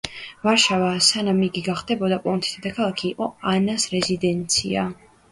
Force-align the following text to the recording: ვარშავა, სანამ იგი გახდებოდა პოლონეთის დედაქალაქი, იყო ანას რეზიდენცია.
ვარშავა, 0.45 0.85
სანამ 1.07 1.41
იგი 1.47 1.61
გახდებოდა 1.67 2.17
პოლონეთის 2.23 2.53
დედაქალაქი, 2.55 3.11
იყო 3.11 3.27
ანას 3.51 3.85
რეზიდენცია. 3.93 4.87